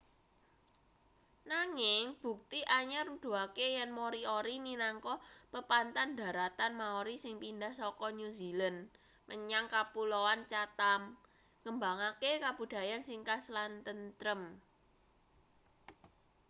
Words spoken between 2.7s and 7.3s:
anyar nuduhake yen moriori minangka pepanthan dharatan maori